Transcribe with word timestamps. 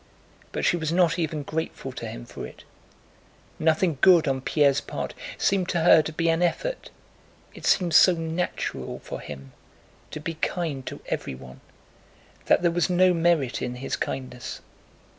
But 0.51 0.65
she 0.65 0.77
was 0.77 0.91
not 0.91 1.19
even 1.19 1.43
grateful 1.43 1.91
to 1.91 2.07
him 2.07 2.25
for 2.25 2.43
it; 2.47 2.63
nothing 3.59 3.99
good 4.01 4.27
on 4.27 4.41
Pierre's 4.41 4.81
part 4.81 5.13
seemed 5.37 5.69
to 5.69 5.81
her 5.81 6.01
to 6.01 6.11
be 6.11 6.27
an 6.27 6.41
effort, 6.41 6.89
it 7.53 7.67
seemed 7.67 7.93
so 7.93 8.13
natural 8.13 8.97
for 9.01 9.19
him 9.21 9.51
to 10.09 10.19
be 10.19 10.33
kind 10.33 10.83
to 10.87 11.01
everyone 11.09 11.61
that 12.47 12.63
there 12.63 12.71
was 12.71 12.89
no 12.89 13.13
merit 13.13 13.61
in 13.61 13.75
his 13.75 13.95
kindness. 13.95 14.61